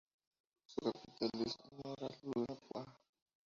Su 0.65 0.81
capital 0.91 1.29
es 1.45 1.55
Anuradhapura. 1.59 2.97